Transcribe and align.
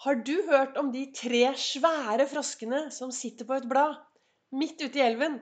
Har 0.00 0.16
du 0.24 0.32
hørt 0.46 0.78
om 0.80 0.88
de 0.94 1.02
tre 1.12 1.42
svære 1.60 2.24
froskene 2.30 2.86
som 2.94 3.10
sitter 3.12 3.44
på 3.44 3.58
et 3.58 3.66
blad 3.68 3.98
midt 4.56 4.80
ute 4.80 4.96
i 4.96 5.02
elven? 5.04 5.34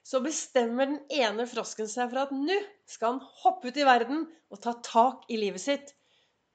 Så 0.00 0.22
bestemmer 0.24 0.88
den 0.88 1.02
ene 1.12 1.44
frosken 1.50 1.90
seg 1.92 2.08
for 2.08 2.22
at 2.22 2.32
nå 2.32 2.56
skal 2.88 3.18
han 3.18 3.26
hoppe 3.42 3.68
ut 3.68 3.76
i 3.76 3.84
verden 3.84 4.24
og 4.48 4.62
ta 4.64 4.72
tak 4.86 5.28
i 5.28 5.36
livet 5.36 5.60
sitt. 5.60 5.92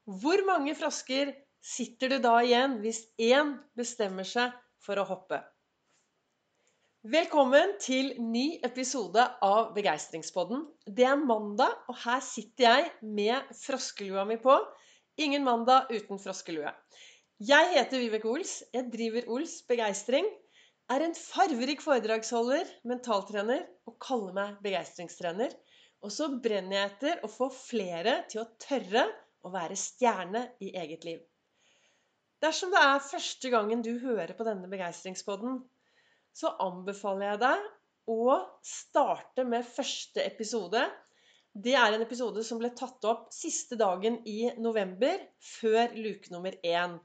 Hvor 0.10 0.42
mange 0.50 0.74
frosker 0.80 1.36
sitter 1.62 2.16
det 2.16 2.24
da 2.26 2.34
igjen 2.42 2.80
hvis 2.82 3.04
én 3.22 3.54
bestemmer 3.78 4.26
seg 4.26 4.58
for 4.82 4.98
å 4.98 5.06
hoppe? 5.14 5.44
Velkommen 7.06 7.78
til 7.84 8.16
ny 8.34 8.48
episode 8.66 9.30
av 9.46 9.76
Begeistringspodden. 9.78 10.66
Det 10.90 11.06
er 11.06 11.22
mandag, 11.22 11.78
og 11.86 12.02
her 12.02 12.26
sitter 12.26 12.66
jeg 12.66 12.92
med 13.06 13.54
froskelua 13.62 14.26
mi 14.26 14.42
på. 14.42 14.58
Ingen 15.22 15.46
mandag 15.46 15.94
uten 15.94 16.18
froskelue. 16.18 16.74
Jeg 17.44 17.74
heter 17.74 18.00
Vibeke 18.00 18.30
Ols. 18.30 18.52
Jeg 18.72 18.86
driver 18.94 19.26
Ols 19.34 19.58
Begeistring. 19.68 20.28
Er 20.94 21.04
en 21.04 21.16
farverik 21.18 21.82
foredragsholder, 21.84 22.70
mentaltrener 22.88 23.66
og 23.90 23.98
kaller 24.06 24.36
meg 24.38 24.62
begeistringstrener. 24.64 25.52
Og 26.06 26.14
så 26.14 26.30
brenner 26.46 26.78
jeg 26.78 26.92
etter 26.92 27.26
å 27.26 27.30
få 27.34 27.50
flere 27.52 28.14
til 28.32 28.44
å 28.44 28.48
tørre 28.64 29.04
å 29.44 29.52
være 29.52 29.76
stjerne 29.76 30.46
i 30.64 30.70
eget 30.80 31.04
liv. 31.10 31.20
Dersom 32.46 32.72
det 32.72 32.80
er 32.80 33.04
første 33.10 33.52
gangen 33.52 33.84
du 33.84 33.92
hører 34.06 34.32
på 34.38 34.48
denne 34.48 34.70
begeistringspodden, 34.72 35.58
så 36.32 36.54
anbefaler 36.64 37.34
jeg 37.34 37.42
deg 37.44 37.68
å 38.14 38.38
starte 38.70 39.44
med 39.50 39.68
første 39.68 40.24
episode. 40.24 40.86
Det 41.54 41.76
er 41.76 41.98
en 41.98 42.08
episode 42.08 42.46
som 42.48 42.62
ble 42.62 42.72
tatt 42.78 43.04
opp 43.10 43.28
siste 43.36 43.76
dagen 43.80 44.22
i 44.30 44.48
november, 44.64 45.20
før 45.44 45.92
luke 46.00 46.32
nummer 46.32 46.56
én. 46.64 46.96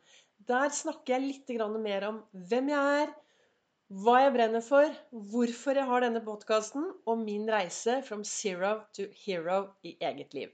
Der 0.49 0.71
snakker 0.73 1.19
jeg 1.19 1.27
litt 1.27 1.51
mer 1.83 2.07
om 2.09 2.23
hvem 2.33 2.71
jeg 2.73 3.01
er, 3.03 3.11
hva 3.89 4.15
jeg 4.23 4.33
brenner 4.35 4.65
for, 4.65 4.95
hvorfor 5.33 5.77
jeg 5.77 5.89
har 5.89 6.05
denne 6.05 6.23
podkasten, 6.25 6.87
og 7.09 7.21
min 7.21 7.49
reise 7.49 8.03
from 8.05 8.25
zero 8.25 8.79
to 8.97 9.09
hero 9.25 9.75
i 9.85 9.97
eget 10.01 10.35
liv. 10.35 10.53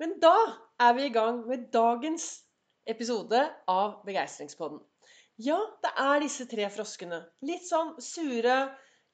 Men 0.00 0.16
da 0.20 0.34
er 0.80 0.96
vi 0.96 1.04
i 1.06 1.12
gang 1.14 1.44
med 1.46 1.68
dagens 1.72 2.42
episode 2.88 3.40
av 3.70 4.00
Begeistringspodden. 4.06 4.80
Ja, 5.40 5.58
det 5.84 5.92
er 5.96 6.24
disse 6.24 6.48
tre 6.50 6.66
froskene. 6.72 7.20
Litt 7.46 7.64
sånn 7.68 7.94
sure, 8.02 8.56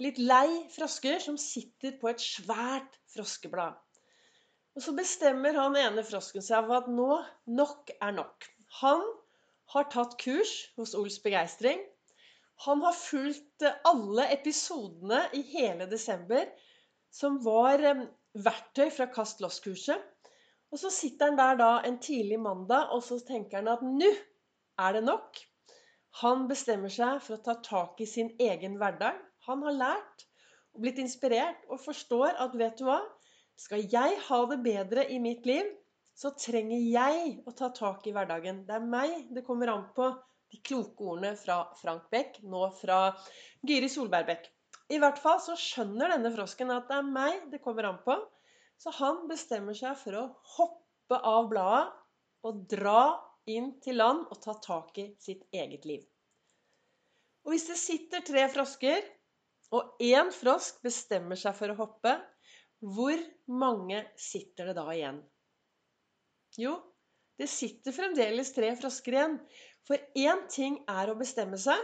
litt 0.03 0.19
lei 0.19 0.65
frosker 0.75 1.21
som 1.23 1.37
sitter 1.39 1.99
på 2.01 2.11
et 2.11 2.23
svært 2.23 2.99
froskeblad. 3.15 3.77
Og 4.79 4.83
så 4.85 4.93
bestemmer 4.95 5.57
han 5.59 5.75
ene 5.75 6.05
frosken 6.07 6.45
seg 6.47 6.69
for 6.69 6.79
at 6.79 6.91
nå 6.95 7.15
nok 7.51 7.89
er 7.99 8.13
nok. 8.15 8.45
Han 8.79 9.01
har 9.75 9.89
tatt 9.91 10.15
kurs 10.23 10.53
hos 10.79 10.93
Ols 10.95 11.17
Begeistring. 11.25 11.81
Han 12.63 12.85
har 12.87 12.95
fulgt 12.95 13.67
alle 13.91 14.29
episodene 14.37 15.25
i 15.35 15.43
hele 15.51 15.89
desember 15.91 16.47
som 17.11 17.41
var 17.43 17.83
eh, 17.91 18.05
verktøy 18.47 18.87
fra 18.95 19.09
Kast 19.11 19.43
loss-kurset. 19.43 19.99
Og 20.71 20.79
så 20.85 20.95
sitter 20.95 21.33
han 21.33 21.43
der 21.43 21.59
da 21.59 21.73
en 21.83 21.99
tidlig 21.99 22.39
mandag, 22.47 22.95
og 22.95 23.03
så 23.03 23.19
tenker 23.19 23.59
han 23.59 23.75
at 23.75 23.83
nå 23.83 24.15
er 24.79 24.95
det 24.95 25.05
nok. 25.11 25.43
Han 26.23 26.47
bestemmer 26.47 26.95
seg 26.95 27.19
for 27.27 27.35
å 27.35 27.45
ta 27.51 27.59
tak 27.67 27.99
i 27.99 28.07
sin 28.07 28.31
egen 28.39 28.79
hverdag. 28.79 29.19
Han 29.51 29.67
har 29.67 29.81
lært 29.83 30.29
blitt 30.79 31.03
inspirert 31.03 31.67
og 31.67 31.83
forstår 31.83 32.39
at 32.47 32.55
vet 32.55 32.79
du 32.79 32.87
hva? 32.87 33.01
Skal 33.59 33.85
jeg 33.91 34.19
ha 34.29 34.39
det 34.51 34.61
bedre 34.63 35.05
i 35.11 35.19
mitt 35.23 35.47
liv, 35.49 35.67
så 36.19 36.31
trenger 36.39 36.79
jeg 36.83 37.35
å 37.47 37.55
ta 37.59 37.71
tak 37.75 38.07
i 38.07 38.15
hverdagen. 38.15 38.65
Det 38.67 38.75
er 38.77 38.87
meg 38.87 39.33
det 39.35 39.45
kommer 39.47 39.73
an 39.73 39.89
på. 39.97 40.13
De 40.49 40.61
kloke 40.65 41.05
ordene 41.05 41.35
fra 41.37 41.61
Frank 41.77 42.07
Beck, 42.11 42.39
nå 42.43 42.63
fra 42.79 43.01
Gyri 43.67 43.91
Solberg 43.93 44.31
Beck. 44.31 44.49
I 44.89 45.01
hvert 45.03 45.19
fall 45.21 45.41
så 45.45 45.57
skjønner 45.59 46.15
denne 46.15 46.33
frosken 46.33 46.73
at 46.73 46.89
det 46.89 46.97
er 46.97 47.11
meg 47.11 47.49
det 47.53 47.61
kommer 47.65 47.91
an 47.91 48.01
på. 48.07 48.17
Så 48.79 48.95
han 49.01 49.27
bestemmer 49.29 49.77
seg 49.77 49.99
for 50.01 50.17
å 50.17 50.25
hoppe 50.57 51.19
av 51.19 51.51
bladet 51.51 52.47
og 52.47 52.63
dra 52.71 53.03
inn 53.51 53.73
til 53.83 53.99
land 53.99 54.27
og 54.31 54.41
ta 54.45 54.55
tak 54.63 54.99
i 55.03 55.11
sitt 55.21 55.45
eget 55.53 55.85
liv. 55.89 56.07
Og 57.45 57.55
hvis 57.55 57.67
det 57.69 57.79
sitter 57.81 58.25
tre 58.25 58.47
frosker, 58.53 59.05
og 59.75 60.01
én 60.01 60.31
frosk 60.33 60.81
bestemmer 60.85 61.37
seg 61.37 61.57
for 61.59 61.73
å 61.73 61.79
hoppe, 61.83 62.15
hvor 62.79 63.19
mange 63.51 64.05
sitter 64.21 64.71
det 64.71 64.77
da 64.79 64.87
igjen? 64.95 65.23
Jo, 66.59 66.77
det 67.39 67.49
sitter 67.51 67.95
fremdeles 67.95 68.53
tre 68.55 68.71
frosker 68.79 69.17
igjen. 69.17 69.39
For 69.87 70.01
én 70.19 70.45
ting 70.53 70.81
er 70.91 71.11
å 71.11 71.19
bestemme 71.19 71.59
seg, 71.61 71.79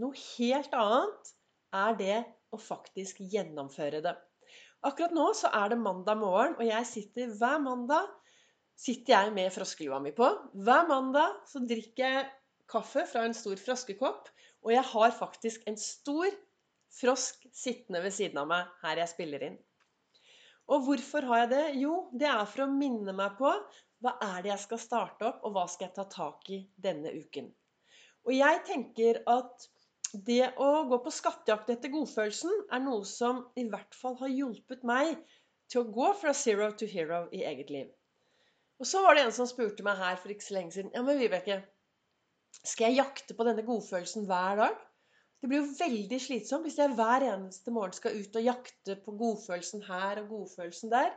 noe 0.00 0.16
helt 0.38 0.74
annet 0.76 1.32
er 1.76 1.96
det 1.98 2.18
å 2.50 2.58
faktisk 2.58 3.20
gjennomføre 3.32 4.02
det. 4.04 4.16
Akkurat 4.86 5.12
nå 5.14 5.26
så 5.36 5.50
er 5.54 5.72
det 5.72 5.80
mandag 5.82 6.18
morgen, 6.18 6.56
og 6.56 6.64
jeg 6.64 6.88
sitter 6.88 7.34
hver 7.36 7.60
mandag 7.62 8.08
sitter 8.80 9.12
jeg 9.12 9.32
med 9.36 9.52
froskelua 9.52 9.98
mi 10.00 10.12
på. 10.16 10.28
Hver 10.56 10.86
mandag 10.88 11.42
så 11.50 11.60
drikker 11.68 12.06
jeg 12.06 12.28
kaffe 12.70 13.04
fra 13.10 13.26
en 13.26 13.36
stor 13.36 13.60
froskekopp, 13.60 14.30
og 14.64 14.72
jeg 14.72 14.86
har 14.92 15.16
faktisk 15.16 15.66
en 15.68 15.76
stor 15.80 16.30
frosk 17.00 17.44
sittende 17.54 18.00
ved 18.04 18.14
siden 18.14 18.40
av 18.40 18.48
meg 18.50 18.72
her 18.82 19.02
jeg 19.02 19.12
spiller 19.12 19.44
inn. 19.50 19.58
Og 20.70 20.84
hvorfor 20.86 21.26
har 21.26 21.44
jeg 21.44 21.50
det? 21.50 21.64
Jo, 21.82 21.94
det 22.14 22.28
er 22.30 22.44
for 22.46 22.66
å 22.66 22.72
minne 22.72 23.14
meg 23.16 23.34
på 23.40 23.50
hva 24.00 24.12
er 24.24 24.44
det 24.44 24.52
jeg 24.52 24.62
skal 24.62 24.80
starte 24.80 25.26
opp, 25.28 25.42
og 25.44 25.56
hva 25.56 25.66
skal 25.68 25.88
jeg 25.88 25.96
ta 25.98 26.06
tak 26.08 26.46
i 26.54 26.60
denne 26.80 27.12
uken. 27.12 27.50
Og 28.28 28.32
jeg 28.36 28.62
tenker 28.68 29.20
at 29.28 29.66
det 30.26 30.52
å 30.58 30.70
gå 30.90 30.98
på 31.04 31.12
skattejakt 31.14 31.70
etter 31.74 31.92
godfølelsen 31.92 32.64
er 32.74 32.82
noe 32.82 33.06
som 33.06 33.44
i 33.60 33.66
hvert 33.70 33.94
fall 33.96 34.16
har 34.22 34.32
hjulpet 34.32 34.86
meg 34.86 35.18
til 35.70 35.82
å 35.82 35.90
gå 35.94 36.08
fra 36.18 36.34
zero 36.34 36.70
to 36.74 36.88
hero 36.90 37.26
i 37.36 37.44
eget 37.46 37.70
liv. 37.70 37.90
Og 38.80 38.88
så 38.88 39.02
var 39.04 39.16
det 39.16 39.26
en 39.26 39.34
som 39.36 39.48
spurte 39.48 39.84
meg 39.86 40.00
her 40.00 40.16
for 40.18 40.32
ikke 40.32 40.46
så 40.46 40.56
lenge 40.56 40.74
siden 40.74 40.94
Ja, 40.96 41.04
men 41.06 41.20
Vibeke, 41.20 41.60
skal 42.64 42.90
jeg 42.90 43.02
jakte 43.02 43.36
på 43.36 43.46
denne 43.46 43.64
godfølelsen 43.66 44.26
hver 44.28 44.62
dag? 44.64 44.78
Det 45.40 45.48
blir 45.48 45.62
jo 45.62 45.72
veldig 45.78 46.18
slitsomt 46.20 46.66
hvis 46.68 46.78
jeg 46.80 46.92
hver 46.98 47.24
eneste 47.30 47.72
morgen 47.72 47.96
skal 47.96 48.18
ut 48.20 48.34
og 48.36 48.44
jakte 48.44 48.96
på 49.00 49.14
godfølelsen 49.20 49.86
her 49.86 50.20
og 50.20 50.34
godfølelsen 50.34 50.92
der. 50.92 51.14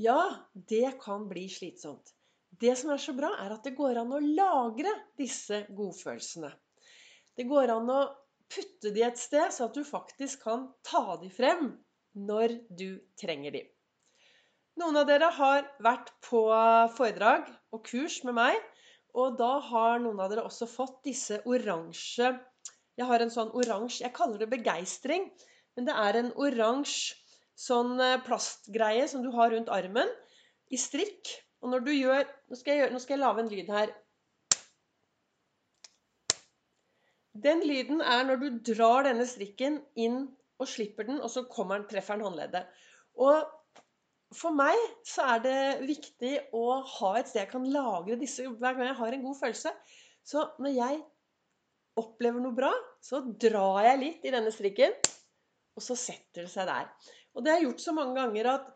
Ja, 0.00 0.18
det 0.54 0.96
kan 1.02 1.28
bli 1.30 1.44
slitsomt. 1.52 2.14
Det 2.50 2.72
som 2.78 2.90
er 2.90 2.98
så 2.98 3.14
bra, 3.14 3.30
er 3.38 3.54
at 3.54 3.66
det 3.66 3.76
går 3.78 4.00
an 4.00 4.16
å 4.16 4.22
lagre 4.22 4.90
disse 5.18 5.62
godfølelsene. 5.70 6.50
Det 7.38 7.46
går 7.48 7.70
an 7.76 7.92
å 7.94 8.00
putte 8.50 8.90
de 8.90 9.04
et 9.06 9.20
sted, 9.20 9.52
så 9.54 9.68
at 9.68 9.76
du 9.76 9.86
faktisk 9.86 10.42
kan 10.48 10.66
ta 10.86 11.14
de 11.20 11.30
frem 11.30 11.70
når 12.18 12.56
du 12.74 12.98
trenger 13.20 13.54
de. 13.54 13.62
Noen 14.80 14.98
av 14.98 15.06
dere 15.06 15.30
har 15.36 15.66
vært 15.84 16.10
på 16.26 16.42
foredrag 16.96 17.46
og 17.70 17.84
kurs 17.86 18.20
med 18.26 18.34
meg, 18.38 18.58
og 19.14 19.38
da 19.38 19.58
har 19.70 20.02
noen 20.02 20.20
av 20.22 20.30
dere 20.32 20.46
også 20.46 20.66
fått 20.70 21.02
disse 21.06 21.40
oransje 21.46 22.32
jeg 23.00 23.08
har 23.08 23.24
en 23.24 23.32
sånn 23.32 23.52
oransje 23.56 24.04
Jeg 24.04 24.16
kaller 24.16 24.40
det 24.42 24.50
begeistring. 24.52 25.30
Men 25.76 25.88
det 25.88 25.96
er 25.96 26.18
en 26.20 26.32
oransje 26.36 27.16
sånn 27.60 27.96
eh, 28.00 28.18
plastgreie 28.24 29.06
som 29.10 29.24
du 29.24 29.30
har 29.34 29.52
rundt 29.54 29.72
armen 29.72 30.10
i 30.72 30.78
strikk. 30.80 31.32
Og 31.60 31.74
når 31.74 31.84
du 31.86 31.92
gjør 31.92 32.22
Nå 32.24 32.58
skal 32.58 32.72
jeg, 32.72 32.82
gjøre, 32.82 32.94
nå 32.94 33.02
skal 33.02 33.16
jeg 33.16 33.22
lage 33.22 33.44
en 33.44 33.52
lyd 33.52 33.72
her. 33.74 33.94
Den 37.40 37.62
lyden 37.64 38.02
er 38.02 38.24
når 38.26 38.40
du 38.40 38.48
drar 38.72 39.06
denne 39.06 39.24
strikken 39.28 39.78
inn 39.94 40.24
og 40.60 40.68
slipper 40.68 41.06
den, 41.08 41.20
og 41.24 41.30
så 41.32 41.46
kommer 41.48 41.78
den, 41.78 41.86
treffer 41.88 42.18
den 42.18 42.26
håndleddet. 42.26 42.66
Og 43.16 43.46
for 44.36 44.54
meg 44.54 44.76
så 45.06 45.28
er 45.36 45.44
det 45.46 45.60
viktig 45.86 46.34
å 46.56 46.80
ha 46.96 47.12
et 47.18 47.30
sted 47.30 47.44
jeg 47.44 47.52
kan 47.52 47.64
lagre 47.72 48.18
disse 48.20 48.44
hver 48.44 48.76
gang 48.76 48.90
jeg 48.90 48.98
har 48.98 49.16
en 49.16 49.24
god 49.24 49.38
følelse. 49.40 49.72
Så 50.26 50.44
når 50.60 50.76
jeg 50.76 51.00
opplever 51.98 52.42
noe 52.42 52.54
bra, 52.56 52.70
så 53.02 53.22
drar 53.40 53.82
jeg 53.88 54.00
litt 54.00 54.26
i 54.28 54.32
denne 54.34 54.52
strikken, 54.54 54.94
og 55.76 55.84
så 55.84 55.96
setter 55.98 56.44
det 56.44 56.52
seg 56.52 56.68
der. 56.70 56.90
Og 57.34 57.44
det 57.44 57.52
har 57.52 57.60
jeg 57.60 57.70
gjort 57.70 57.84
så 57.86 57.96
mange 57.96 58.18
ganger 58.18 58.54
at 58.56 58.68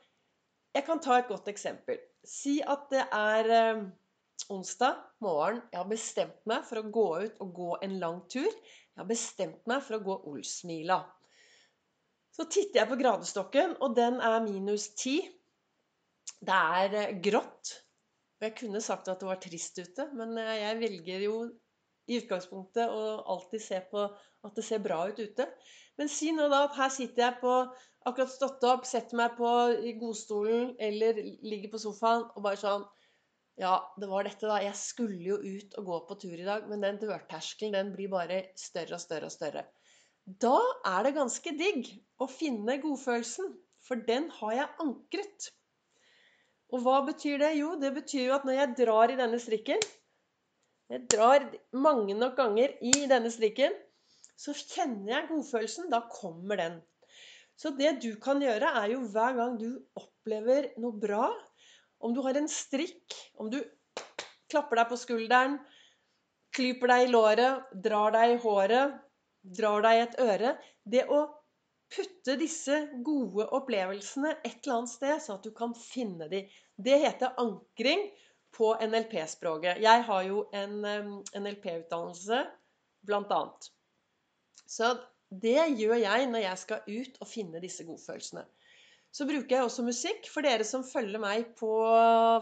Jeg 0.74 0.82
kan 0.88 0.98
ta 0.98 1.20
et 1.20 1.28
godt 1.30 1.46
eksempel. 1.46 2.00
Si 2.26 2.56
at 2.66 2.88
det 2.90 3.04
er 3.14 3.50
eh, 3.54 3.82
onsdag 4.50 4.96
morgen. 5.22 5.60
Jeg 5.70 5.78
har 5.78 5.86
bestemt 5.86 6.40
meg 6.50 6.64
for 6.66 6.80
å 6.80 6.88
gå 6.96 7.04
ut 7.22 7.44
og 7.44 7.52
gå 7.54 7.68
en 7.86 7.94
lang 8.00 8.16
tur. 8.26 8.48
Jeg 8.50 8.98
har 8.98 9.06
bestemt 9.06 9.60
meg 9.70 9.84
for 9.86 10.00
å 10.00 10.02
gå 10.02 10.16
Olsmila. 10.32 10.98
Så 12.34 12.48
titter 12.50 12.80
jeg 12.80 12.90
på 12.90 12.98
gradestokken, 12.98 13.76
og 13.78 13.94
den 13.94 14.18
er 14.18 14.40
minus 14.42 14.88
ti. 14.98 15.20
Det 16.42 16.58
er 16.80 16.98
eh, 17.04 17.16
grått. 17.22 17.76
Og 18.40 18.48
jeg 18.48 18.56
kunne 18.58 18.82
sagt 18.82 19.08
at 19.12 19.22
det 19.22 19.30
var 19.30 19.38
trist 19.42 19.78
ute, 19.78 20.08
men 20.18 20.34
eh, 20.42 20.56
jeg 20.64 20.80
velger 20.82 21.28
jo 21.28 21.36
i 22.10 22.18
utgangspunktet 22.20 22.90
og 22.92 23.24
alltid 23.34 23.62
se 23.64 23.80
på 23.90 24.04
at 24.44 24.58
det 24.58 24.64
ser 24.66 24.82
bra 24.84 25.04
ut 25.08 25.20
ute. 25.20 25.46
Men 25.98 26.10
si 26.10 26.32
nå 26.34 26.48
da 26.52 26.64
at 26.66 26.76
her 26.76 26.92
sitter 26.92 27.26
jeg 27.26 27.38
på 27.40 27.54
akkurat 28.04 28.32
stått 28.32 28.66
opp, 28.68 28.84
setter 28.88 29.16
meg 29.18 29.38
på 29.38 29.50
i 29.88 29.94
godstolen 30.00 30.74
eller 30.82 31.20
ligger 31.46 31.72
på 31.72 31.80
sofaen 31.86 32.26
og 32.34 32.44
bare 32.44 32.60
sånn 32.60 32.86
Ja, 33.54 33.76
det 34.02 34.08
var 34.10 34.26
dette, 34.26 34.48
da. 34.50 34.56
Jeg 34.58 34.74
skulle 34.74 35.20
jo 35.22 35.36
ut 35.38 35.76
og 35.78 35.84
gå 35.86 35.98
på 36.08 36.14
tur 36.24 36.34
i 36.34 36.46
dag, 36.46 36.64
men 36.66 36.82
den 36.82 36.96
dørterskelen 36.98 37.76
den 37.76 37.92
blir 37.94 38.10
bare 38.10 38.40
større 38.58 38.96
og 38.96 39.02
større 39.04 39.28
og 39.28 39.34
større. 39.34 39.62
Da 40.26 40.56
er 40.90 41.06
det 41.06 41.12
ganske 41.14 41.52
digg 41.60 41.92
å 42.18 42.26
finne 42.26 42.80
godfølelsen, 42.82 43.52
for 43.86 44.02
den 44.08 44.26
har 44.40 44.56
jeg 44.56 44.74
ankret. 44.82 45.46
Og 46.74 46.82
hva 46.82 46.96
betyr 47.06 47.38
det? 47.44 47.52
Jo, 47.60 47.76
det 47.78 47.92
betyr 47.94 48.24
jo 48.24 48.34
at 48.40 48.48
når 48.48 48.58
jeg 48.58 48.74
drar 48.82 49.14
i 49.14 49.20
denne 49.22 49.38
strikken 49.38 49.86
Jeg 50.92 51.06
drar 51.10 51.46
mange 51.72 52.16
nok 52.16 52.36
ganger 52.36 52.74
i 52.84 52.92
denne 53.10 53.30
strikken, 53.32 53.72
så 54.36 54.52
kjenner 54.56 55.14
jeg 55.14 55.28
godfølelsen. 55.30 55.88
Da 55.92 56.02
kommer 56.12 56.60
den. 56.60 56.80
Så 57.56 57.70
det 57.78 57.96
du 58.02 58.10
kan 58.20 58.42
gjøre, 58.42 58.72
er 58.82 58.90
jo 58.92 59.04
hver 59.14 59.36
gang 59.38 59.54
du 59.60 59.68
opplever 59.96 60.72
noe 60.82 60.98
bra, 61.00 61.28
om 62.04 62.12
du 62.14 62.20
har 62.26 62.36
en 62.36 62.50
strikk, 62.50 63.14
om 63.40 63.48
du 63.52 63.60
klapper 64.50 64.80
deg 64.80 64.90
på 64.90 64.98
skulderen, 65.00 65.56
klyper 66.54 66.90
deg 66.90 67.06
i 67.06 67.12
låret, 67.14 67.70
drar 67.86 68.12
deg 68.14 68.34
i 68.34 68.42
håret, 68.42 68.98
drar 69.56 69.84
deg 69.84 69.96
i 69.96 70.02
et 70.04 70.20
øre 70.24 70.52
Det 70.88 71.02
å 71.12 71.24
putte 71.94 72.36
disse 72.40 72.76
gode 73.06 73.46
opplevelsene 73.56 74.34
et 74.42 74.60
eller 74.64 74.78
annet 74.78 74.92
sted, 74.92 75.16
så 75.22 75.38
at 75.38 75.46
du 75.46 75.52
kan 75.56 75.74
finne 75.78 76.28
dem, 76.30 76.48
det 76.76 77.00
heter 77.04 77.36
ankring 77.40 78.08
på 78.54 78.72
NLP-språket. 78.80 79.80
Jeg 79.82 80.04
har 80.08 80.26
jo 80.28 80.44
en 80.54 80.78
NLP-utdannelse, 81.34 82.44
blant 83.04 83.32
annet. 83.34 83.70
Så 84.64 84.94
det 85.28 85.58
gjør 85.78 85.98
jeg 85.98 86.28
når 86.30 86.44
jeg 86.44 86.60
skal 86.62 86.86
ut 86.88 87.18
og 87.20 87.28
finne 87.28 87.62
disse 87.62 87.84
godfølelsene. 87.86 88.44
Så 89.14 89.26
bruker 89.28 89.56
jeg 89.56 89.66
også 89.66 89.84
musikk. 89.86 90.26
For 90.30 90.46
dere 90.46 90.66
som 90.66 90.86
følger 90.86 91.22
meg 91.22 91.52
på 91.58 91.74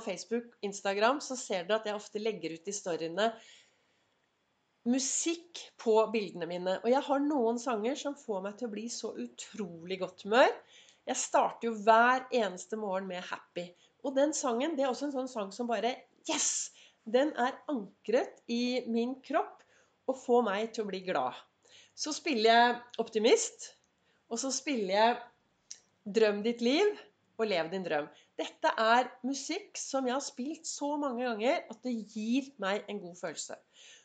Facebook, 0.04 0.54
Instagram, 0.64 1.20
så 1.20 1.36
ser 1.36 1.66
dere 1.66 1.80
at 1.80 1.90
jeg 1.90 1.98
ofte 1.98 2.22
legger 2.22 2.54
ut 2.56 2.70
i 2.70 2.76
storyene 2.76 3.32
musikk 4.88 5.60
på 5.78 5.94
bildene 6.14 6.48
mine. 6.50 6.78
Og 6.82 6.88
jeg 6.90 7.04
har 7.06 7.22
noen 7.22 7.60
sanger 7.62 7.98
som 7.98 8.16
får 8.18 8.40
meg 8.46 8.56
til 8.58 8.70
å 8.70 8.72
bli 8.72 8.88
så 8.90 9.12
utrolig 9.20 10.00
godt 10.00 10.24
humør. 10.26 10.50
Jeg 11.06 11.18
starter 11.18 11.68
jo 11.68 11.76
hver 11.84 12.26
eneste 12.34 12.78
morgen 12.78 13.08
med 13.10 13.22
'Happy'. 13.22 13.68
Og 14.02 14.14
den 14.16 14.34
sangen 14.34 14.76
det 14.76 14.84
er 14.84 14.90
også 14.90 15.08
en 15.08 15.16
sånn 15.16 15.30
sang 15.30 15.52
som 15.54 15.70
bare 15.70 15.96
Yes! 16.28 16.70
Den 17.02 17.32
er 17.34 17.56
ankret 17.66 18.44
i 18.46 18.84
min 18.86 19.16
kropp 19.26 19.64
og 20.06 20.18
får 20.22 20.44
meg 20.46 20.68
til 20.74 20.84
å 20.84 20.90
bli 20.90 21.00
glad. 21.02 21.34
Så 21.98 22.14
spiller 22.14 22.50
jeg 22.50 22.76
'Optimist', 23.02 23.72
og 24.30 24.38
så 24.38 24.52
spiller 24.54 24.94
jeg 24.94 25.16
Drøm 26.02 26.42
ditt 26.42 26.62
liv 26.62 26.88
og 27.38 27.46
lev 27.46 27.68
din 27.70 27.84
drøm. 27.86 28.08
Dette 28.38 28.70
er 28.78 29.10
musikk 29.26 29.78
som 29.78 30.06
jeg 30.06 30.16
har 30.16 30.24
spilt 30.24 30.66
så 30.66 30.96
mange 30.98 31.22
ganger 31.26 31.60
at 31.70 31.78
det 31.84 31.92
gir 32.10 32.48
meg 32.62 32.88
en 32.90 32.98
god 33.02 33.14
følelse. 33.20 33.58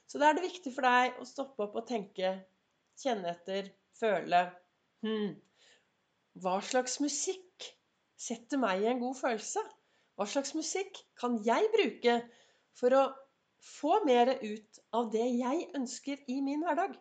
Så 0.07 0.21
da 0.21 0.29
er 0.29 0.37
det 0.37 0.45
viktig 0.45 0.73
for 0.75 0.85
deg 0.85 1.17
å 1.17 1.25
stoppe 1.25 1.65
opp 1.65 1.75
og 1.79 1.87
tenke, 1.89 2.35
kjenne 3.01 3.33
etter, 3.33 3.71
føle 3.97 4.43
hm, 5.05 5.33
Hva 6.37 6.59
slags 6.61 6.99
musikk 7.01 7.65
setter 8.17 8.61
meg 8.61 8.83
i 8.83 8.91
en 8.91 9.01
god 9.01 9.17
følelse? 9.17 9.63
Hva 10.17 10.25
slags 10.25 10.55
musikk 10.57 10.97
kan 11.21 11.37
jeg 11.45 11.69
bruke 11.73 12.19
for 12.77 12.95
å 12.97 13.03
få 13.63 13.99
mer 14.05 14.33
ut 14.41 14.79
av 14.97 15.11
det 15.13 15.25
jeg 15.37 15.67
ønsker 15.77 16.23
i 16.33 16.39
min 16.41 16.65
hverdag? 16.65 16.95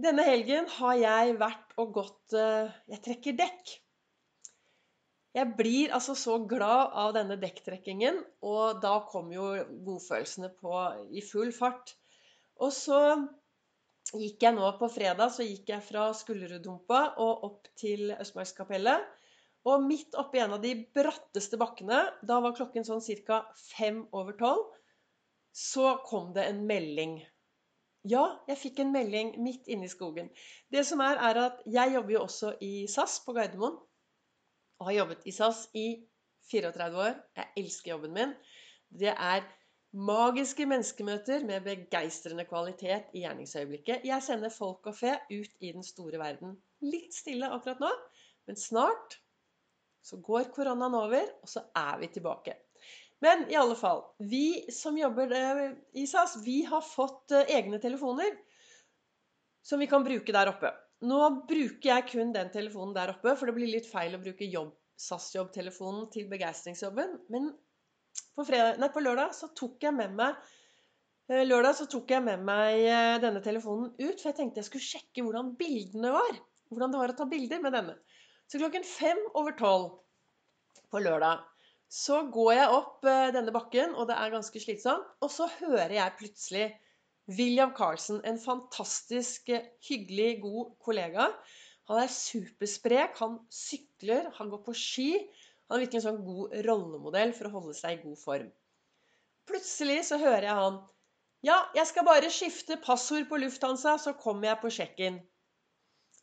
Denne 0.00 0.24
helgen 0.24 0.68
har 0.78 0.96
jeg 0.96 1.36
vært 1.40 1.74
og 1.82 1.90
gått 1.98 2.36
eh, 2.38 2.70
Jeg 2.94 3.02
trekker 3.04 3.36
dekk. 3.42 3.72
Jeg 5.36 5.54
blir 5.58 5.92
altså 5.94 6.14
så 6.18 6.38
glad 6.50 6.94
av 6.98 7.12
denne 7.14 7.36
dekktrekkingen, 7.38 8.16
og 8.42 8.80
da 8.82 8.96
kommer 9.10 9.36
jo 9.36 9.50
godfølelsene 9.86 10.50
på 10.58 10.80
i 11.14 11.22
full 11.22 11.52
fart. 11.54 11.92
Og 12.58 12.72
så 12.74 12.98
gikk 14.18 14.42
jeg 14.42 14.56
nå 14.56 14.72
på 14.80 14.88
fredag 14.90 15.30
så 15.34 15.46
gikk 15.46 15.70
jeg 15.70 15.86
fra 15.86 16.08
Skulleruddumpa 16.16 17.02
og 17.22 17.44
opp 17.50 17.70
til 17.78 18.10
Østmarkskapellet. 18.16 19.06
Og 19.68 19.82
midt 19.84 20.14
oppi 20.16 20.40
en 20.40 20.54
av 20.56 20.62
de 20.62 20.72
bratteste 20.96 21.58
bakkene, 21.60 21.98
da 22.24 22.38
var 22.40 22.56
klokken 22.56 22.86
sånn 22.86 23.02
ca. 23.26 23.42
fem 23.58 24.06
over 24.16 24.38
tolv, 24.40 24.70
så 25.52 25.98
kom 26.06 26.32
det 26.32 26.46
en 26.48 26.64
melding 26.66 27.18
ja, 28.08 28.22
jeg 28.48 28.56
fikk 28.56 28.80
en 28.80 28.92
melding 28.94 29.34
midt 29.44 29.66
inne 29.68 29.84
i 29.84 29.92
skogen. 29.92 30.30
Det 30.72 30.86
som 30.88 31.02
er, 31.04 31.18
er 31.20 31.40
at 31.42 31.62
jeg 31.68 31.92
jobber 31.94 32.14
jo 32.14 32.22
også 32.24 32.54
i 32.64 32.86
SAS 32.88 33.18
på 33.26 33.34
Gardermoen. 33.36 33.76
Og 34.80 34.88
har 34.88 35.02
jobbet 35.02 35.26
i 35.28 35.34
SAS 35.36 35.66
i 35.76 35.86
34 36.48 37.02
år. 37.04 37.18
Jeg 37.36 37.50
elsker 37.60 37.92
jobben 37.92 38.14
min. 38.16 38.32
Det 38.88 39.12
er 39.12 39.44
magiske 39.92 40.64
menneskemøter 40.70 41.44
med 41.44 41.66
begeistrende 41.66 42.46
kvalitet 42.48 43.12
i 43.12 43.26
gjerningsøyeblikket. 43.26 44.06
Jeg 44.08 44.24
sender 44.24 44.54
folk 44.54 44.86
og 44.88 44.96
fe 44.96 45.18
ut 45.28 45.60
i 45.60 45.74
den 45.74 45.84
store 45.84 46.22
verden. 46.22 46.56
Litt 46.80 47.12
stille 47.12 47.50
akkurat 47.52 47.82
nå, 47.84 47.90
men 48.48 48.56
snart 48.56 49.18
så 50.02 50.18
går 50.24 50.50
koronaen 50.54 50.96
over, 50.96 51.30
og 51.42 51.48
så 51.50 51.62
er 51.76 51.98
vi 52.00 52.08
tilbake. 52.14 52.56
Men 53.20 53.44
i 53.52 53.56
alle 53.60 53.76
fall 53.76 54.02
Vi 54.18 54.72
som 54.72 54.98
jobber 54.98 55.32
eh, 55.36 55.64
i 56.00 56.06
SAS, 56.08 56.38
vi 56.44 56.62
har 56.68 56.84
fått 56.84 57.34
eh, 57.36 57.56
egne 57.58 57.80
telefoner 57.82 58.36
som 59.64 59.80
vi 59.80 59.88
kan 59.90 60.04
bruke 60.04 60.32
der 60.32 60.48
oppe. 60.48 60.70
Nå 61.04 61.18
bruker 61.48 61.90
jeg 61.90 62.06
kun 62.08 62.32
den 62.32 62.48
telefonen 62.52 62.94
der 62.96 63.12
oppe, 63.12 63.34
for 63.36 63.48
det 63.48 63.54
blir 63.58 63.68
litt 63.68 63.88
feil 63.88 64.16
å 64.16 64.20
bruke 64.22 64.48
SAS-jobbtelefonen 65.00 66.08
til 66.12 66.30
begeistringsjobben. 66.32 67.12
Men 67.32 67.50
på, 68.36 68.44
fredag, 68.48 68.80
nei, 68.80 68.88
på, 68.92 69.04
lørdag 69.04 69.36
så 69.36 69.50
tok 69.56 69.84
jeg 69.84 69.94
med 69.96 70.16
meg 70.16 70.40
eh, 71.28 71.44
Lørdag 71.44 71.76
så 71.76 71.86
tok 71.92 72.10
jeg 72.16 72.24
med 72.24 72.42
meg 72.44 72.88
denne 73.22 73.44
telefonen 73.44 73.92
ut, 74.00 74.16
for 74.16 74.30
jeg 74.30 74.38
tenkte 74.40 74.64
jeg 74.64 74.70
skulle 74.70 74.88
sjekke 74.88 75.26
hvordan 75.26 75.52
bildene 75.60 76.16
var. 76.16 76.40
Hvordan 76.72 76.96
det 76.96 77.04
var 77.04 77.12
å 77.12 77.18
ta 77.20 77.28
bilder 77.28 77.62
med 77.62 77.76
denne. 77.76 78.00
Så 78.50 78.58
klokken 78.58 78.82
fem 78.82 79.20
over 79.38 79.54
tolv 79.54 79.92
på 80.90 81.02
lørdag 81.04 81.44
så 81.90 82.20
går 82.30 82.52
jeg 82.54 82.74
opp 82.74 83.06
eh, 83.10 83.32
denne 83.34 83.52
bakken, 83.54 83.96
og 83.98 84.06
det 84.06 84.16
er 84.18 84.30
ganske 84.30 84.62
slitsomt. 84.62 85.06
Og 85.22 85.30
så 85.34 85.48
hører 85.58 85.96
jeg 85.96 86.16
plutselig 86.20 86.66
William 87.30 87.72
Carlsen, 87.74 88.20
en 88.26 88.38
fantastisk 88.38 89.50
eh, 89.50 89.66
hyggelig, 89.88 90.40
god 90.44 90.70
kollega. 90.86 91.26
Han 91.90 91.98
er 91.98 92.12
supersprek, 92.14 93.18
han 93.18 93.40
sykler, 93.50 94.30
han 94.38 94.52
går 94.52 94.62
på 94.66 94.74
ski. 94.78 95.08
Han 95.66 95.78
er 95.78 95.84
virkelig 95.84 96.02
en 96.02 96.06
sånn 96.06 96.22
god 96.26 96.54
rollemodell 96.66 97.34
for 97.34 97.50
å 97.50 97.54
holde 97.58 97.74
seg 97.78 97.98
i 97.98 98.02
god 98.04 98.22
form. 98.22 98.54
Plutselig 99.50 100.04
så 100.12 100.20
hører 100.22 100.46
jeg 100.46 100.58
han 100.60 100.80
Ja, 101.46 101.58
jeg 101.74 101.88
skal 101.90 102.06
bare 102.06 102.30
skifte 102.30 102.78
passord 102.82 103.26
på 103.30 103.38
Lufthansa, 103.42 103.96
så 103.98 104.14
kommer 104.14 104.52
jeg 104.52 104.62
på 104.62 104.74
sjekk-in. 104.78 105.22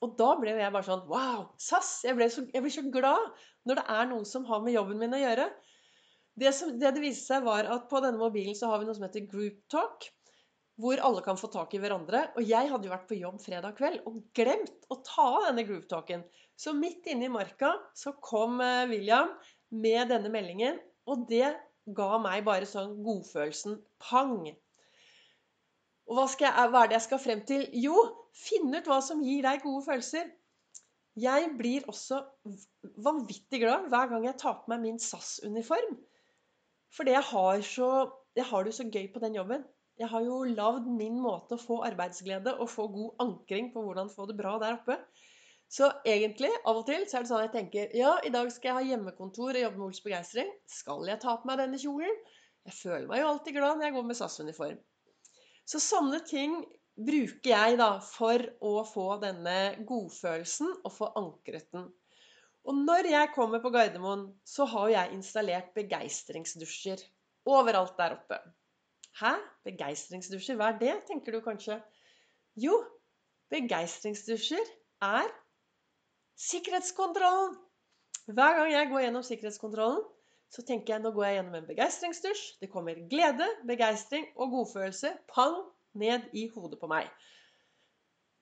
Og 0.05 0.13
da 0.19 0.33
ble 0.37 0.53
jeg 0.53 0.73
bare 0.73 0.85
sånn 0.85 1.05
Wow! 1.09 1.47
SAS! 1.61 2.01
Jeg, 2.05 2.17
så, 2.33 2.43
jeg, 2.53 2.63
blir 2.63 2.73
så 2.73 2.83
glad 2.93 3.31
når 3.67 3.79
det 3.79 3.87
er 3.95 4.11
noe 4.11 4.27
som 4.29 4.45
har 4.49 4.61
med 4.63 4.75
jobben 4.75 5.01
min 5.01 5.15
å 5.17 5.21
gjøre. 5.21 5.47
Det, 6.37 6.51
som, 6.53 6.75
det 6.77 6.93
det 6.93 7.01
viste 7.01 7.25
seg, 7.31 7.47
var 7.47 7.65
at 7.73 7.87
på 7.89 8.01
denne 8.03 8.21
mobilen 8.21 8.55
så 8.57 8.69
har 8.69 8.79
vi 8.79 8.87
noe 8.87 8.97
som 8.97 9.07
heter 9.07 9.25
Group 9.29 9.63
Talk. 9.73 10.09
Hvor 10.77 11.01
alle 11.01 11.23
kan 11.25 11.39
få 11.41 11.49
tak 11.49 11.71
i 11.73 11.79
hverandre. 11.81 12.27
Og 12.37 12.45
jeg 12.45 12.69
hadde 12.69 12.85
jo 12.85 12.93
vært 12.93 13.07
på 13.09 13.17
jobb 13.17 13.39
fredag 13.41 13.73
kveld 13.79 14.03
og 14.05 14.19
glemt 14.37 14.85
å 14.93 14.99
ta 15.01 15.25
av 15.39 15.47
denne 15.47 15.65
group 15.65 15.87
talken. 15.89 16.21
Så 16.53 16.75
midt 16.77 17.09
inne 17.09 17.25
i 17.25 17.33
marka 17.33 17.71
så 17.97 18.13
kom 18.21 18.61
eh, 18.61 18.85
William 18.91 19.33
med 19.73 20.13
denne 20.13 20.29
meldingen. 20.29 20.77
Og 21.09 21.25
det 21.31 21.55
ga 21.97 22.11
meg 22.21 22.45
bare 22.45 22.69
sånn 22.69 22.99
godfølelsen 23.01 23.79
pang. 24.03 24.51
Og 26.07 26.15
hva, 26.15 26.25
jeg, 26.39 26.71
hva, 26.71 26.81
er 26.83 26.91
det 26.91 26.97
jeg 26.97 27.05
skal 27.09 27.23
frem 27.23 27.45
til? 27.47 27.63
Jo, 27.83 27.95
finn 28.37 28.71
ut 28.71 28.87
hva 28.87 28.99
som 29.03 29.23
gir 29.23 29.43
deg 29.43 29.63
gode 29.63 29.83
følelser. 29.89 30.29
Jeg 31.17 31.49
blir 31.57 31.87
også 31.89 32.21
vanvittig 33.03 33.63
glad 33.63 33.87
hver 33.91 34.11
gang 34.11 34.27
jeg 34.27 34.37
tar 34.39 34.59
på 34.61 34.71
meg 34.71 34.83
min 34.83 34.99
SAS-uniform. 35.01 35.97
Fordi 36.95 37.15
jeg 37.15 37.25
har, 37.31 37.63
så, 37.65 37.89
jeg 38.37 38.45
har 38.47 38.63
det 38.63 38.71
jo 38.71 38.77
så 38.79 38.87
gøy 38.93 39.09
på 39.13 39.23
den 39.23 39.35
jobben. 39.35 39.65
Jeg 39.97 40.11
har 40.11 40.23
jo 40.23 40.43
lagd 40.45 40.85
min 40.93 41.17
måte 41.19 41.57
å 41.57 41.61
få 41.61 41.81
arbeidsglede 41.87 42.53
og 42.61 42.69
få 42.69 42.85
god 42.93 43.23
ankring 43.25 43.71
på 43.73 43.81
hvordan 43.83 44.13
få 44.13 44.29
det 44.29 44.37
bra 44.37 44.55
der 44.61 44.77
oppe. 44.77 44.99
Så 45.67 45.89
egentlig, 46.07 46.51
av 46.63 46.79
og 46.79 46.85
til, 46.87 47.01
så 47.09 47.17
er 47.17 47.25
det 47.25 47.31
sånn 47.31 47.41
at 47.41 47.47
jeg 47.49 47.55
tenker 47.57 47.95
ja, 47.97 48.13
i 48.23 48.31
dag 48.31 48.51
skal 48.53 48.69
jeg 48.69 48.77
ha 48.77 48.91
hjemmekontor 48.93 49.57
og 49.57 49.63
jobbe 49.65 49.81
med 49.81 49.87
Ols 49.89 50.03
begeistring. 50.05 50.53
Skal 50.71 51.09
jeg 51.09 51.19
ta 51.23 51.33
på 51.41 51.49
meg 51.49 51.59
denne 51.59 51.81
kjolen? 51.81 52.21
Jeg 52.69 52.77
føler 52.77 53.09
meg 53.09 53.23
jo 53.23 53.33
alltid 53.33 53.57
glad 53.57 53.79
når 53.79 53.89
jeg 53.89 53.97
går 53.97 54.07
med 54.07 54.19
SAS-uniform. 54.21 54.79
Så 55.67 55.81
sånne 55.83 56.21
ting 56.23 56.61
bruker 56.97 57.51
jeg 57.51 57.77
da 57.79 57.89
for 58.01 58.41
å 58.63 58.81
få 58.87 59.07
denne 59.21 59.77
godfølelsen 59.87 60.71
og 60.79 60.93
få 60.95 61.09
ankret 61.19 61.67
den. 61.75 61.89
Og 62.67 62.79
når 62.87 63.09
jeg 63.11 63.33
kommer 63.35 63.61
på 63.63 63.71
Gardermoen, 63.71 64.25
så 64.47 64.65
har 64.67 64.89
jeg 64.91 65.17
installert 65.19 65.69
begeistringsdusjer 65.75 67.03
overalt 67.47 67.95
der 67.99 68.17
oppe. 68.17 68.39
Hæ? 69.21 69.35
Begeistringsdusjer? 69.67 70.57
Hva 70.59 70.73
er 70.73 70.81
det, 70.81 70.95
tenker 71.07 71.35
du 71.35 71.41
kanskje? 71.45 71.79
Jo, 72.59 72.75
begeistringsdusjer 73.53 74.67
er 75.05 75.31
sikkerhetskontrollen. 76.47 77.55
Hver 78.27 78.59
gang 78.59 78.73
jeg 78.73 78.91
går 78.91 79.05
gjennom 79.05 79.23
sikkerhetskontrollen, 79.23 80.03
så 80.53 80.63
tenker 80.63 80.93
jeg 80.93 81.03
nå 81.03 81.11
går 81.15 81.25
jeg 81.27 81.37
gjennom 81.37 81.57
en 81.59 81.67
begeistringsdusj. 81.67 82.43
Det 82.61 82.69
kommer 82.71 82.99
glede, 83.11 83.47
begeistring 83.67 84.27
og 84.35 84.53
godfølelse 84.53 85.11
pang 85.33 85.57
ned 85.97 86.29
i 86.37 86.47
hodet 86.53 86.79
på 86.79 86.89
meg. 86.91 87.09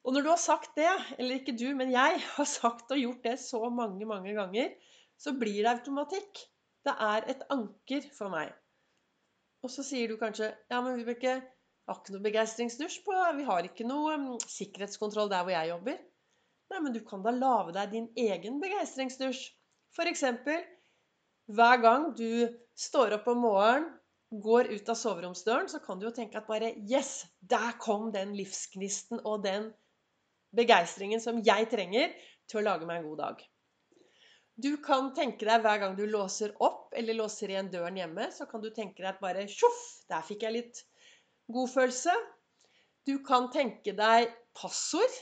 Og 0.06 0.14
når 0.14 0.26
du 0.26 0.30
har 0.30 0.42
sagt 0.42 0.76
det, 0.78 0.92
eller 1.18 1.40
ikke 1.40 1.56
du, 1.58 1.66
men 1.78 1.94
jeg 1.94 2.20
har 2.38 2.50
sagt 2.50 2.92
og 2.94 3.02
gjort 3.02 3.24
det 3.26 3.40
så 3.42 3.64
mange, 3.74 4.06
mange 4.06 4.36
ganger, 4.38 4.76
så 5.18 5.34
blir 5.34 5.64
det 5.64 5.72
automatikk. 5.72 6.46
Det 6.86 6.94
er 7.02 7.26
et 7.32 7.42
anker 7.50 8.06
for 8.14 8.30
meg. 8.30 8.54
Og 9.66 9.72
så 9.74 9.82
sier 9.82 10.12
du 10.12 10.20
kanskje 10.22 10.52
Ja, 10.70 10.82
men 10.86 11.00
vi 11.00 11.06
har 11.08 11.16
ikke 11.16 11.40
noe 12.14 12.22
begeistringsdusj 12.22 13.00
på 13.06 13.16
Vi 13.40 13.46
har 13.48 13.66
ikke 13.66 13.88
noe 13.88 14.14
um, 14.20 14.28
sikkerhetskontroll 14.38 15.32
der 15.32 15.42
hvor 15.42 15.56
jeg 15.56 15.72
jobber. 15.72 15.98
Nei, 16.70 16.82
men 16.82 16.94
du 16.94 17.02
kan 17.08 17.26
da 17.26 17.34
lage 17.34 17.74
deg 17.74 17.96
din 17.96 18.08
egen 18.28 18.62
begeistringsdusj. 18.62 19.42
Eksempel 20.06 20.62
hver 21.46 21.82
gang 21.84 22.10
du 22.18 22.48
står 22.76 23.20
opp 23.20 23.28
om 23.32 23.44
morgenen, 23.46 23.92
går 24.42 24.68
ut 24.74 24.90
av 24.90 24.98
soveromsdøren, 25.00 25.68
så 25.72 25.80
kan 25.80 26.00
du 26.00 26.08
jo 26.08 26.14
tenke 26.16 26.40
at 26.42 26.48
bare 26.50 26.74
Yes! 26.90 27.26
Der 27.40 27.76
kom 27.80 28.10
den 28.12 28.34
livsgnisten 28.36 29.22
og 29.24 29.44
den 29.46 29.70
begeistringen 30.56 31.22
som 31.24 31.40
jeg 31.46 31.70
trenger 31.72 32.16
til 32.50 32.60
å 32.60 32.66
lage 32.66 32.88
meg 32.90 33.00
en 33.00 33.12
god 33.12 33.22
dag. 33.22 33.44
Du 34.56 34.72
kan 34.84 35.12
tenke 35.16 35.46
deg 35.48 35.64
hver 35.64 35.82
gang 35.82 35.96
du 35.98 36.06
låser 36.08 36.54
opp 36.64 36.94
eller 36.96 37.18
låser 37.18 37.52
igjen 37.52 37.70
døren 37.72 37.98
hjemme, 38.00 38.30
så 38.32 38.48
kan 38.50 38.64
du 38.64 38.70
tenke 38.72 39.04
deg 39.04 39.14
at 39.14 39.22
bare 39.24 39.46
Tjoff! 39.52 39.82
Der 40.10 40.26
fikk 40.26 40.46
jeg 40.48 40.56
litt 40.58 40.84
godfølelse. 41.52 42.14
Du 43.06 43.20
kan 43.24 43.52
tenke 43.54 43.94
deg 43.96 44.32
passord. 44.58 45.22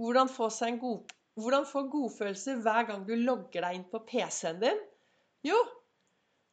Hvordan 0.00 0.28
få, 0.28 0.50
god, 0.80 1.12
hvordan 1.40 1.64
få 1.68 1.86
godfølelse 1.92 2.58
hver 2.64 2.88
gang 2.90 3.06
du 3.08 3.14
logger 3.16 3.64
deg 3.64 3.78
inn 3.78 3.86
på 3.92 4.02
PC-en 4.08 4.60
din? 4.60 4.82
Jo, 5.46 5.58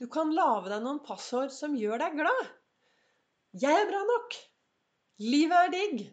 du 0.01 0.05
kan 0.11 0.33
lage 0.35 0.69
deg 0.69 0.83
noen 0.83 1.01
passord 1.05 1.53
som 1.55 1.77
gjør 1.79 2.01
deg 2.03 2.17
glad. 2.19 2.51
Jeg 3.63 3.73
er 3.79 3.89
bra 3.89 4.01
nok. 4.09 4.37
Livet 5.23 5.57
er 5.57 5.73
digg. 5.73 6.03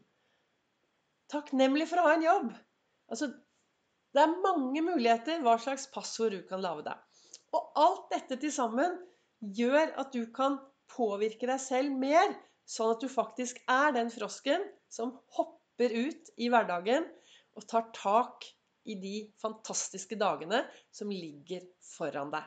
Takknemlig 1.32 1.86
for 1.90 2.00
å 2.00 2.08
ha 2.08 2.16
en 2.16 2.24
jobb. 2.24 2.50
Altså, 3.12 3.30
det 4.14 4.22
er 4.22 4.40
mange 4.44 4.82
muligheter 4.84 5.42
hva 5.44 5.56
slags 5.62 5.86
passord 5.92 6.34
du 6.36 6.42
kan 6.48 6.62
lage 6.64 6.86
deg. 6.88 7.24
Og 7.56 7.80
alt 7.82 8.06
dette 8.14 8.38
til 8.42 8.52
sammen 8.54 8.96
gjør 9.40 9.94
at 10.02 10.14
du 10.14 10.24
kan 10.34 10.58
påvirke 10.90 11.48
deg 11.50 11.60
selv 11.62 11.96
mer, 12.00 12.32
sånn 12.68 12.94
at 12.94 13.02
du 13.02 13.10
faktisk 13.10 13.60
er 13.70 13.94
den 13.96 14.10
frosken 14.14 14.64
som 14.92 15.16
hopper 15.36 15.94
ut 15.94 16.32
i 16.38 16.50
hverdagen 16.52 17.08
og 17.58 17.66
tar 17.70 17.90
tak 17.96 18.46
i 18.90 18.96
de 19.00 19.16
fantastiske 19.42 20.18
dagene 20.18 20.62
som 20.94 21.10
ligger 21.12 21.66
foran 21.96 22.32
deg. 22.32 22.46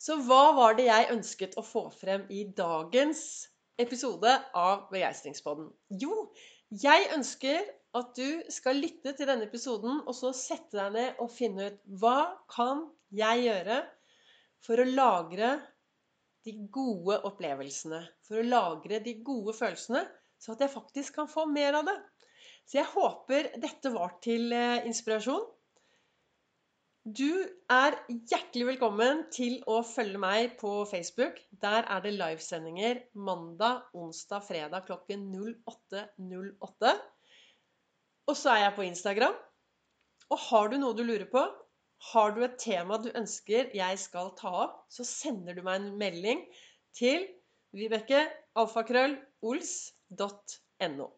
Så 0.00 0.18
hva 0.26 0.52
var 0.56 0.76
det 0.78 0.88
jeg 0.88 1.10
ønsket 1.14 1.56
å 1.60 1.64
få 1.64 1.86
frem 1.94 2.26
i 2.32 2.44
dagens 2.56 3.22
episode 3.80 4.30
av 4.58 4.88
Begeistringspodden? 4.92 5.70
Jo, 6.02 6.28
jeg 6.70 7.08
ønsker 7.14 7.62
at 7.94 8.16
du 8.18 8.42
skal 8.52 8.80
lytte 8.82 9.14
til 9.14 9.30
denne 9.30 9.46
episoden 9.46 10.00
og 10.02 10.14
så 10.18 10.32
sette 10.36 10.76
deg 10.76 10.96
ned 10.96 11.22
og 11.22 11.30
finne 11.32 11.70
ut 11.70 11.78
hva 12.02 12.18
kan 12.50 12.88
jeg 13.14 13.46
gjøre 13.46 13.78
for 14.64 14.80
å 14.80 14.88
lagre 14.88 15.54
de 16.44 16.56
gode 16.72 17.16
opplevelsene, 17.24 18.02
for 18.26 18.40
å 18.40 18.46
lagre 18.46 19.00
de 19.04 19.14
gode 19.24 19.54
følelsene, 19.56 20.02
så 20.40 20.52
at 20.52 20.64
jeg 20.64 20.74
faktisk 20.74 21.16
kan 21.16 21.30
få 21.30 21.46
mer 21.48 21.78
av 21.78 21.86
det. 21.88 21.96
Så 22.68 22.78
jeg 22.80 22.90
håper 22.92 23.50
dette 23.60 23.92
var 23.92 24.18
til 24.24 24.52
eh, 24.52 24.84
inspirasjon. 24.88 25.44
Du 27.04 27.28
er 27.68 27.92
hjertelig 28.08 28.64
velkommen 28.64 29.28
til 29.28 29.60
å 29.68 29.84
følge 29.84 30.16
meg 30.16 30.56
på 30.56 30.88
Facebook. 30.88 31.36
Der 31.60 31.84
er 31.84 32.00
det 32.00 32.16
livesendinger 32.16 33.12
mandag, 33.12 33.84
onsdag, 33.92 34.40
fredag 34.46 34.86
klokken 34.86 35.26
08.08. 35.36 36.94
Og 38.24 38.32
så 38.40 38.48
er 38.54 38.62
jeg 38.62 38.72
på 38.78 38.86
Instagram. 38.86 39.36
Og 40.32 40.40
har 40.46 40.72
du 40.72 40.78
noe 40.80 40.96
du 40.96 41.04
lurer 41.04 41.28
på, 41.28 41.44
har 42.14 42.32
du 42.32 42.40
et 42.46 42.56
tema 42.62 42.96
du 42.96 43.12
ønsker 43.12 43.68
jeg 43.76 43.98
skal 44.00 44.32
ta 44.40 44.48
opp, 44.62 44.88
så 44.88 45.04
sender 45.04 45.52
du 45.52 45.60
meg 45.66 45.76
en 45.82 45.98
melding 46.00 46.40
til 46.96 47.28
Vibeke 47.76 48.32
alfakrøllols.no. 48.56 51.12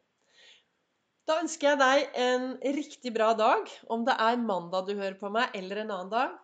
Da 1.26 1.40
ønsker 1.42 1.72
jeg 1.72 1.78
deg 1.80 2.18
en 2.22 2.44
riktig 2.76 3.10
bra 3.16 3.32
dag. 3.34 3.70
Om 3.90 4.04
det 4.06 4.14
er 4.22 4.36
mandag 4.38 4.86
du 4.86 4.92
hører 4.94 5.16
på 5.18 5.30
meg, 5.34 5.50
eller 5.58 5.82
en 5.82 5.90
annen 5.90 6.12
dag, 6.12 6.36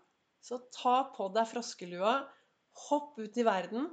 så 0.42 0.58
ta 0.74 0.94
på 1.14 1.28
deg 1.36 1.46
froskelua, 1.52 2.14
hopp 2.88 3.20
ut 3.20 3.36
i 3.38 3.44
verden 3.46 3.86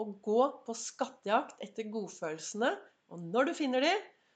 og 0.00 0.18
gå 0.26 0.40
på 0.66 0.74
skattejakt 0.76 1.62
etter 1.64 1.88
godfølelsene. 1.94 2.74
Og 3.14 3.24
når 3.32 3.48
du 3.48 3.54
finner 3.56 3.86
de, 3.86 3.92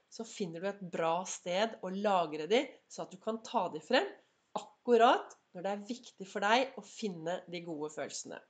så 0.09 0.25
finner 0.25 0.65
du 0.65 0.71
et 0.71 0.81
bra 0.95 1.19
sted 1.29 1.77
å 1.85 1.93
lagre 1.93 2.49
de, 2.49 2.63
så 2.89 3.05
at 3.05 3.13
du 3.13 3.21
kan 3.21 3.43
ta 3.45 3.67
de 3.75 3.83
frem 3.85 4.09
akkurat 4.57 5.37
når 5.53 5.65
det 5.67 5.73
er 5.75 5.89
viktig 5.91 6.29
for 6.31 6.45
deg 6.45 6.79
å 6.81 6.85
finne 6.89 7.43
de 7.53 7.61
gode 7.67 7.93
følelsene. 7.93 8.41